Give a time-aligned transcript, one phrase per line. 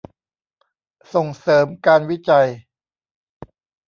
[1.13, 2.47] ส่งเสริมการวิจัย